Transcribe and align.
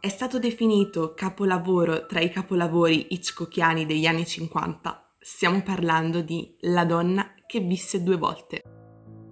È 0.00 0.08
stato 0.08 0.38
definito 0.38 1.12
capolavoro 1.12 2.06
tra 2.06 2.20
i 2.20 2.30
capolavori 2.30 3.08
hitchcockiani 3.10 3.84
degli 3.84 4.06
anni 4.06 4.24
50. 4.24 5.16
Stiamo 5.18 5.60
parlando 5.62 6.20
di 6.20 6.54
La 6.60 6.84
donna 6.84 7.34
che 7.44 7.58
visse 7.58 8.04
due 8.04 8.16
volte. 8.16 8.62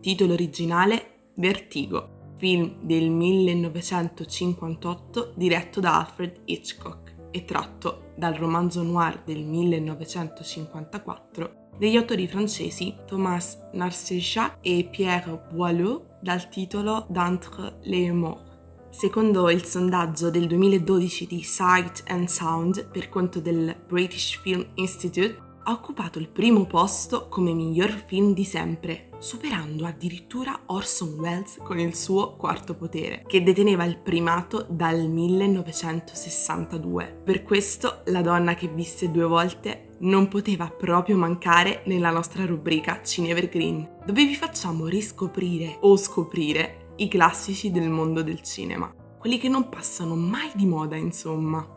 Titolo 0.01 0.33
originale 0.33 1.29
Vertigo, 1.37 2.33
film 2.37 2.79
del 2.80 3.10
1958 3.10 5.34
diretto 5.37 5.79
da 5.79 6.01
Alfred 6.01 6.41
Hitchcock 6.47 7.15
e 7.30 7.45
tratto 7.45 8.10
dal 8.16 8.35
romanzo 8.35 8.83
noir 8.83 9.23
del 9.23 9.45
1954 9.45 11.69
degli 11.79 11.96
autori 11.96 12.27
francesi 12.27 12.93
Thomas 13.07 13.57
Narcejac 13.73 14.59
e 14.62 14.88
Pierre 14.91 15.46
Boileau 15.52 16.05
dal 16.21 16.48
titolo 16.48 17.07
D'entre 17.09 17.79
les 17.83 18.10
morts. 18.10 18.55
Secondo 18.91 19.51
il 19.51 19.65
sondaggio 19.65 20.31
del 20.31 20.47
2012 20.47 21.27
di 21.27 21.43
Sight 21.43 22.05
and 22.07 22.29
Sound 22.29 22.89
per 22.89 23.09
conto 23.09 23.41
del 23.41 23.75
British 23.87 24.39
Film 24.41 24.65
Institute, 24.75 25.45
ha 25.69 25.73
occupato 25.73 26.21
il 26.21 26.29
primo 26.29 26.65
posto 26.65 27.27
come 27.29 27.52
miglior 27.52 27.91
film 27.91 28.33
di 28.33 28.45
sempre, 28.45 29.09
superando 29.19 29.85
addirittura 29.85 30.60
Orson 30.66 31.19
Welles 31.19 31.59
con 31.63 31.80
il 31.80 31.97
suo 31.97 32.37
Quarto 32.37 32.75
Potere, 32.75 33.25
che 33.27 33.43
deteneva 33.43 33.85
il 33.85 33.99
primato 33.99 34.65
dal 34.69 35.09
1962. 35.09 37.23
Per 37.25 37.43
questo 37.43 38.03
La 38.07 38.23
donna 38.23 38.55
che 38.55 38.69
visse 38.69 39.10
due 39.10 39.25
volte 39.25 39.88
non 39.99 40.29
poteva 40.29 40.71
proprio 40.71 41.16
mancare 41.16 41.82
nella 41.87 42.10
nostra 42.10 42.47
rubrica 42.47 43.03
Cinevergreen, 43.03 44.03
dove 44.07 44.25
vi 44.25 44.37
facciamo 44.37 44.87
riscoprire 44.87 45.79
o 45.80 45.97
scoprire 45.97 46.85
i 46.97 47.09
classici 47.09 47.71
del 47.71 47.89
mondo 47.89 48.23
del 48.23 48.43
cinema, 48.43 48.93
quelli 49.19 49.39
che 49.39 49.49
non 49.49 49.69
passano 49.69 50.15
mai 50.15 50.51
di 50.55 50.66
moda, 50.66 50.97
insomma. 50.97 51.75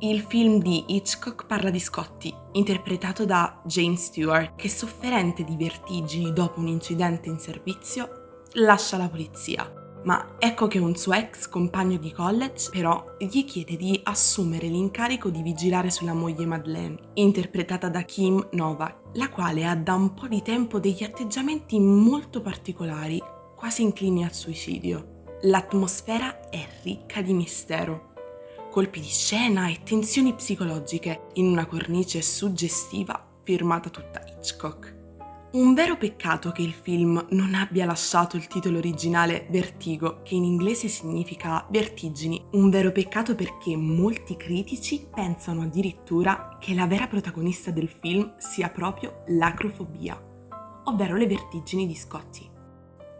Il 0.00 0.20
film 0.22 0.60
di 0.60 0.84
Hitchcock 0.88 1.46
parla 1.46 1.70
di 1.70 1.80
Scotty, 1.80 2.34
interpretato 2.52 3.26
da 3.26 3.60
James 3.64 4.04
Stewart, 4.04 4.54
che 4.56 4.68
sofferente 4.68 5.44
di 5.44 5.56
vertigini 5.56 6.32
dopo 6.32 6.60
un 6.60 6.68
incidente 6.68 7.28
in 7.28 7.38
servizio, 7.38 8.44
lascia 8.54 8.96
la 8.96 9.08
polizia. 9.08 9.70
Ma 10.02 10.36
ecco 10.38 10.66
che 10.66 10.78
un 10.78 10.96
suo 10.96 11.12
ex 11.12 11.46
compagno 11.48 11.98
di 11.98 12.10
college 12.10 12.70
però 12.70 13.04
gli 13.18 13.44
chiede 13.44 13.76
di 13.76 14.00
assumere 14.04 14.66
l'incarico 14.68 15.28
di 15.28 15.42
vigilare 15.42 15.90
sulla 15.90 16.14
moglie 16.14 16.46
Madeleine, 16.46 16.96
interpretata 17.14 17.90
da 17.90 18.00
Kim 18.02 18.48
Novak, 18.52 19.10
la 19.14 19.28
quale 19.28 19.66
ha 19.66 19.74
da 19.74 19.94
un 19.94 20.14
po' 20.14 20.28
di 20.28 20.40
tempo 20.40 20.78
degli 20.78 21.02
atteggiamenti 21.02 21.78
molto 21.78 22.40
particolari 22.40 23.22
quasi 23.60 23.82
inclini 23.82 24.24
al 24.24 24.32
suicidio. 24.32 25.26
L'atmosfera 25.42 26.48
è 26.48 26.66
ricca 26.82 27.20
di 27.20 27.34
mistero, 27.34 28.14
colpi 28.70 29.00
di 29.00 29.06
scena 29.06 29.68
e 29.68 29.82
tensioni 29.84 30.32
psicologiche 30.32 31.26
in 31.34 31.44
una 31.44 31.66
cornice 31.66 32.22
suggestiva 32.22 33.22
firmata 33.42 33.90
tutta 33.90 34.24
Hitchcock. 34.26 34.96
Un 35.52 35.74
vero 35.74 35.98
peccato 35.98 36.52
che 36.52 36.62
il 36.62 36.72
film 36.72 37.22
non 37.32 37.54
abbia 37.54 37.84
lasciato 37.84 38.38
il 38.38 38.46
titolo 38.46 38.78
originale 38.78 39.46
Vertigo, 39.50 40.22
che 40.22 40.36
in 40.36 40.44
inglese 40.44 40.88
significa 40.88 41.66
vertigini. 41.68 42.42
Un 42.52 42.70
vero 42.70 42.92
peccato 42.92 43.34
perché 43.34 43.76
molti 43.76 44.36
critici 44.36 45.06
pensano 45.14 45.64
addirittura 45.64 46.56
che 46.58 46.72
la 46.72 46.86
vera 46.86 47.08
protagonista 47.08 47.70
del 47.70 47.90
film 47.90 48.36
sia 48.38 48.70
proprio 48.70 49.22
l'acrofobia, 49.26 50.18
ovvero 50.84 51.16
le 51.16 51.26
vertigini 51.26 51.86
di 51.86 51.94
Scotty 51.94 52.49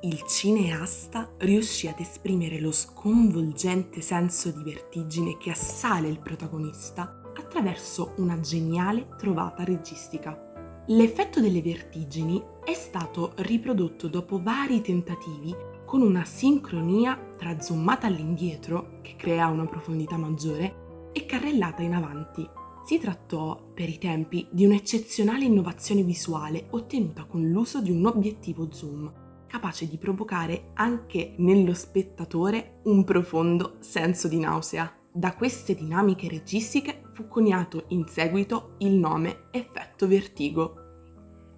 il 0.02 0.22
cineasta 0.22 1.30
riuscì 1.38 1.86
ad 1.86 2.00
esprimere 2.00 2.58
lo 2.58 2.72
sconvolgente 2.72 4.00
senso 4.00 4.50
di 4.50 4.62
vertigine 4.62 5.36
che 5.36 5.50
assale 5.50 6.08
il 6.08 6.20
protagonista 6.20 7.20
attraverso 7.36 8.14
una 8.16 8.40
geniale 8.40 9.08
trovata 9.18 9.62
registica. 9.62 10.82
L'effetto 10.86 11.40
delle 11.40 11.60
vertigini 11.60 12.42
è 12.64 12.72
stato 12.72 13.32
riprodotto 13.36 14.08
dopo 14.08 14.40
vari 14.42 14.80
tentativi 14.80 15.54
con 15.84 16.00
una 16.00 16.24
sincronia 16.24 17.18
tra 17.36 17.60
zoomata 17.60 18.06
all'indietro, 18.06 19.00
che 19.02 19.16
crea 19.16 19.48
una 19.48 19.66
profondità 19.66 20.16
maggiore, 20.16 21.10
e 21.12 21.26
carrellata 21.26 21.82
in 21.82 21.92
avanti. 21.92 22.48
Si 22.86 22.98
trattò, 22.98 23.60
per 23.74 23.88
i 23.88 23.98
tempi, 23.98 24.46
di 24.50 24.64
un'eccezionale 24.64 25.44
innovazione 25.44 26.02
visuale 26.02 26.68
ottenuta 26.70 27.24
con 27.24 27.46
l'uso 27.46 27.82
di 27.82 27.90
un 27.90 28.06
obiettivo 28.06 28.72
zoom, 28.72 29.12
capace 29.50 29.88
di 29.88 29.98
provocare 29.98 30.70
anche 30.74 31.34
nello 31.38 31.74
spettatore 31.74 32.78
un 32.84 33.02
profondo 33.02 33.78
senso 33.80 34.28
di 34.28 34.38
nausea. 34.38 34.94
Da 35.12 35.34
queste 35.34 35.74
dinamiche 35.74 36.28
registiche 36.28 37.02
fu 37.14 37.26
coniato 37.26 37.86
in 37.88 38.06
seguito 38.06 38.76
il 38.78 38.92
nome 38.92 39.48
effetto 39.50 40.06
vertigo. 40.06 40.76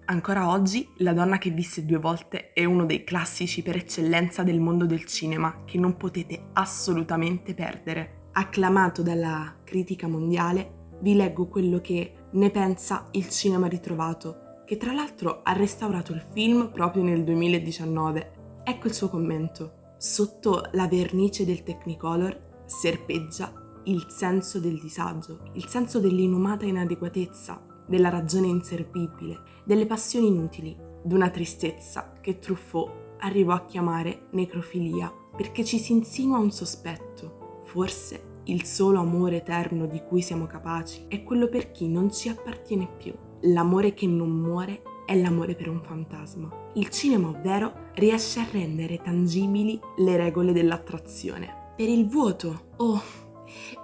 Ancora 0.05 0.49
oggi 0.49 0.89
La 0.97 1.13
donna 1.13 1.37
che 1.37 1.51
visse 1.51 1.85
due 1.85 1.99
volte 1.99 2.51
è 2.51 2.65
uno 2.65 2.85
dei 2.85 3.03
classici 3.03 3.61
per 3.61 3.75
eccellenza 3.75 4.41
del 4.41 4.59
mondo 4.59 4.87
del 4.87 5.05
cinema 5.05 5.61
che 5.63 5.77
non 5.77 5.95
potete 5.95 6.49
assolutamente 6.53 7.53
perdere. 7.53 8.29
Acclamato 8.31 9.03
dalla 9.03 9.59
critica 9.63 10.07
mondiale, 10.07 10.89
vi 11.01 11.13
leggo 11.15 11.47
quello 11.47 11.79
che 11.79 12.15
ne 12.31 12.49
pensa 12.49 13.07
il 13.11 13.29
cinema 13.29 13.67
ritrovato 13.67 14.42
che 14.73 14.79
tra 14.79 14.91
l'altro 14.91 15.41
ha 15.43 15.53
restaurato 15.53 16.13
il 16.13 16.25
film 16.31 16.71
proprio 16.71 17.03
nel 17.03 17.23
2019. 17.23 18.61
Ecco 18.63 18.87
il 18.87 18.93
suo 18.95 19.07
commento. 19.07 19.93
Sotto 19.97 20.67
la 20.71 20.87
vernice 20.87 21.45
del 21.45 21.61
Technicolor 21.61 22.63
serpeggia 22.65 23.53
il 23.83 24.07
senso 24.09 24.59
del 24.59 24.79
disagio, 24.79 25.51
il 25.53 25.67
senso 25.67 25.99
dell'inumata 25.99 26.65
inadeguatezza, 26.65 27.83
della 27.85 28.09
ragione 28.09 28.47
inservibile, 28.47 29.43
delle 29.63 29.85
passioni 29.85 30.25
inutili, 30.25 30.75
d'una 31.03 31.29
tristezza 31.29 32.13
che 32.19 32.39
Truffaut 32.39 33.19
arrivò 33.19 33.53
a 33.53 33.65
chiamare 33.65 34.29
necrofilia, 34.31 35.13
perché 35.37 35.63
ci 35.63 35.77
si 35.77 35.91
insinua 35.91 36.39
un 36.39 36.49
sospetto. 36.49 37.61
Forse 37.65 38.41
il 38.45 38.63
solo 38.63 38.99
amore 38.99 39.37
eterno 39.37 39.85
di 39.85 40.01
cui 40.01 40.23
siamo 40.23 40.47
capaci 40.47 41.05
è 41.09 41.21
quello 41.21 41.47
per 41.47 41.69
chi 41.69 41.87
non 41.87 42.11
ci 42.11 42.27
appartiene 42.27 42.89
più 42.97 43.13
l'amore 43.43 43.93
che 43.93 44.07
non 44.07 44.29
muore 44.29 44.81
è 45.05 45.15
l'amore 45.19 45.55
per 45.55 45.67
un 45.67 45.81
fantasma. 45.81 46.71
Il 46.75 46.89
cinema, 46.89 47.27
ovvero, 47.27 47.91
riesce 47.95 48.39
a 48.39 48.47
rendere 48.49 49.01
tangibili 49.01 49.79
le 49.97 50.15
regole 50.15 50.53
dell'attrazione. 50.53 51.73
Per 51.75 51.89
il 51.89 52.07
vuoto 52.07 52.67
o 52.77 52.85
oh, 52.85 53.01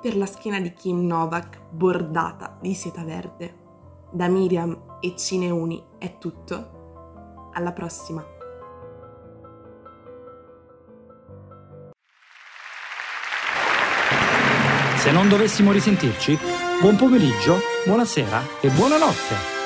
per 0.01 0.15
la 0.15 0.25
schiena 0.25 0.59
di 0.59 0.73
Kim 0.73 1.05
Novak 1.05 1.59
bordata 1.71 2.57
di 2.61 2.73
seta 2.73 3.03
verde. 3.03 3.67
Da 4.11 4.27
Miriam 4.27 4.97
e 5.01 5.15
Cineuni 5.15 5.83
è 5.97 6.17
tutto. 6.17 7.49
Alla 7.53 7.73
prossima! 7.73 8.37
Se 14.95 15.11
non 15.11 15.29
dovessimo 15.29 15.71
risentirci, 15.71 16.38
buon 16.81 16.95
pomeriggio, 16.95 17.57
buonasera 17.89 18.44
e 18.62 18.69
buonanotte. 18.69 19.58